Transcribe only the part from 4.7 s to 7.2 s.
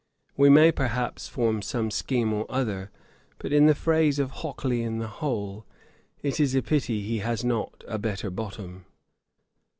in the Hole, it is a pity he